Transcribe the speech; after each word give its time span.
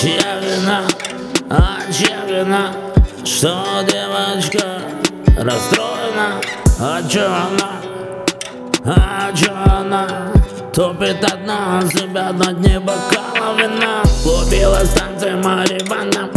Чья 0.00 0.40
вина, 0.40 0.82
а 1.50 1.80
чья 1.92 2.24
вина 2.26 2.72
Что 3.24 3.64
девочка 3.86 4.80
расстроена? 5.36 6.40
А 6.80 7.02
чё 7.08 7.26
она, 7.26 7.70
а 8.84 9.32
чё 9.34 9.52
она? 9.52 10.32
Топит 10.74 11.22
одна 11.24 11.82
себя 11.88 12.32
на 12.32 12.52
дне 12.52 12.80
бокала 12.80 13.54
вина 13.56 14.02
Купила 14.24 14.84
станция 14.84 15.36
Марибана 15.36 16.30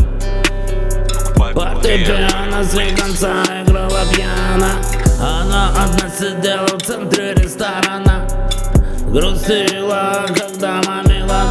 Фортепиано 1.35 2.63
с 2.63 2.73
конца 2.99 3.43
играла 3.63 4.01
пьяна 4.13 4.73
Она 5.19 5.69
одна 5.69 6.09
сидела 6.09 6.67
в 6.67 6.81
центре 6.83 7.33
ресторана. 7.33 8.27
Грустила, 9.07 10.25
когда 10.27 10.81
мамила 10.85 11.49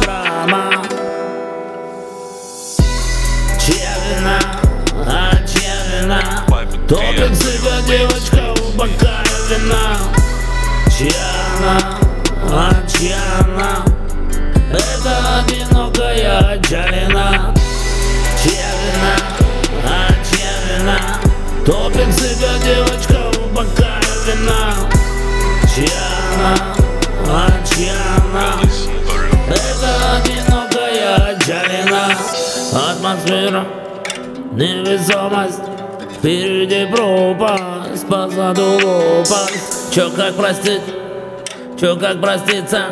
Она, 10.99 11.77
а 12.49 12.71
Это 14.71 15.13
одинокая 15.41 16.59
Чалина 16.63 17.53
Чья 18.41 18.71
вина, 18.81 19.15
а 19.85 20.09
Топит 21.63 22.11
себя 22.15 22.53
девочка 22.63 23.31
в 23.31 23.53
бокале 23.53 24.13
вина. 24.25 24.73
Она, 26.33 26.53
а 27.27 27.37
Это 29.49 29.89
одинокая 30.15 31.37
Чалина 31.45 32.05
Атмосфера, 32.73 33.63
невесомость 34.51 35.61
Впереди 36.17 36.87
пропасть, 36.91 38.07
позаду 38.07 38.79
лопасть 38.83 39.76
Чё 39.91 40.11
как 40.11 40.35
простить, 40.35 40.81
чё 41.79 41.95
как 41.95 42.21
проститься 42.21 42.83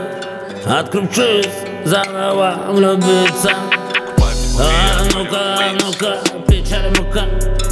Открывшись, 0.65 1.47
заново 1.83 2.55
влюбиться. 2.69 3.51
А 4.59 5.03
ну-ка, 5.13 5.57
ну-ка, 5.79 6.17
печаль 6.47 6.89
мука 6.97 7.25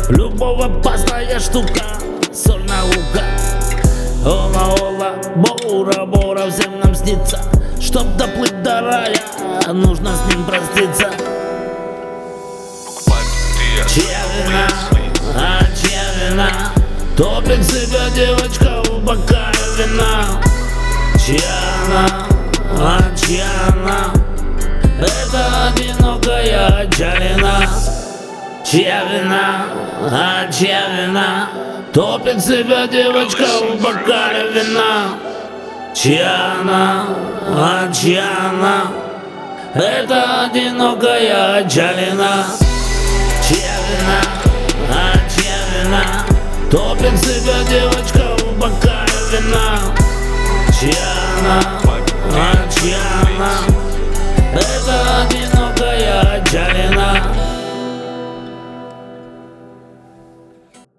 Любовь 0.10 0.66
опасная 0.66 1.40
штука, 1.40 1.82
соль 2.32 2.64
на 2.66 2.84
лука. 2.86 3.24
Ола, 4.26 4.76
ола, 4.80 5.14
бора, 5.36 6.06
бора, 6.06 6.50
всем 6.52 6.80
нам 6.80 6.94
снится. 6.94 7.40
Чтоб 7.82 8.06
доплыть 8.16 8.62
до 8.62 8.82
рая, 8.82 9.18
нужно 9.74 10.12
с 10.16 10.34
ним 10.34 10.46
проститься 10.46 11.10
Чья 13.88 14.22
вина, 14.38 14.68
а 15.36 15.60
чья 15.76 16.30
вина 16.30 16.50
Топит 17.16 17.64
себя 17.64 18.10
девочка 18.16 18.82
в 18.90 19.04
бокале 19.04 19.60
вина. 19.78 20.42
Чья 21.24 21.38
она, 21.86 22.28
а 22.80 23.16
чья 23.16 23.46
она? 23.68 24.12
Это 25.00 25.68
одинокая 25.68 26.90
Чалина 26.90 27.70
Чья 28.66 29.04
вина, 29.06 29.66
а 30.10 30.52
чья 30.52 30.88
вина? 30.90 31.50
Топит 31.94 32.44
себя 32.44 32.88
девочка 32.88 33.46
в 33.62 33.80
бокале 33.80 34.50
вина. 34.50 35.20
Чья 35.94 36.56
она, 36.62 37.06
а 37.48 37.92
чья 37.94 38.26
она? 38.50 38.88
Это 39.76 40.46
одинокая 40.46 41.70
Чалина 41.70 41.70
Чья 41.70 41.92
вина, 41.92 42.46
а 42.50 43.44
чья 43.48 43.76
вина 43.88 44.43
Топит 46.74 47.20
себя 47.20 47.64
девочка 47.70 48.36
у 48.48 48.52
бокала 48.54 49.06
вина 49.32 49.94
Чья 50.80 51.14
она? 51.38 51.62
А 52.34 52.68
чья 52.68 52.98
она? 53.28 53.52
Это 54.56 54.96
одинокая 55.22 56.42
отчаяние 56.42 56.83